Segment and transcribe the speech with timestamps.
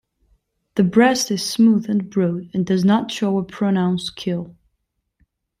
[0.77, 4.55] The breast is smooth and broad, and does not show a pronounced keel.